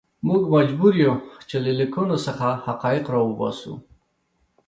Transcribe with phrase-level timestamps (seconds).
[0.27, 1.15] موږ مجبور یو
[1.49, 3.73] چې له لیکنو څخه حقایق راوباسو.